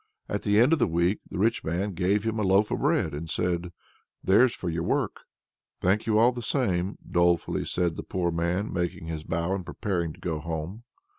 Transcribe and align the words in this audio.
At 0.27 0.41
the 0.41 0.57
end 0.59 0.73
of 0.73 0.79
the 0.79 0.87
week 0.87 1.19
the 1.29 1.37
rich 1.37 1.63
man 1.63 1.91
gave 1.93 2.23
him 2.23 2.39
a 2.39 2.43
loaf 2.43 2.71
of 2.71 2.79
bread, 2.79 3.13
and 3.13 3.29
says: 3.29 3.65
"There's 4.23 4.55
for 4.55 4.67
your 4.67 4.81
work!" 4.81 5.25
"Thank 5.79 6.07
you 6.07 6.17
all 6.17 6.31
the 6.31 6.41
same," 6.41 6.97
dolefully 7.07 7.65
said 7.65 7.97
the 7.97 8.01
poor 8.01 8.31
man, 8.31 8.73
making 8.73 9.05
his 9.05 9.23
bow 9.23 9.53
and 9.53 9.63
preparing 9.63 10.11
to 10.13 10.19
go 10.19 10.39
home. 10.39 10.85